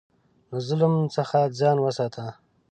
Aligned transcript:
له 0.49 0.57
ظلم 0.67 0.93
څخه 1.15 1.39
ځان 1.59 1.77
وساته. 1.81 2.25